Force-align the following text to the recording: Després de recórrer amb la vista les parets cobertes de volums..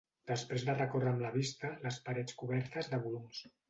Després 0.29 0.63
de 0.69 0.75
recórrer 0.77 1.13
amb 1.13 1.23
la 1.27 1.31
vista 1.37 1.73
les 1.87 2.03
parets 2.11 2.43
cobertes 2.43 2.95
de 2.95 3.05
volums.. 3.09 3.49